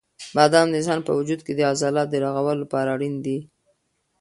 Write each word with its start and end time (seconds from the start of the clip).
بادام 0.35 0.67
د 0.69 0.73
انسان 0.79 0.99
په 1.07 1.11
وجود 1.19 1.39
کې 1.45 1.53
د 1.55 1.61
عضلاتو 1.71 2.11
د 2.11 2.15
رغولو 2.23 2.61
لپاره 2.63 2.89
اړین 2.95 3.15
دي. 3.25 3.37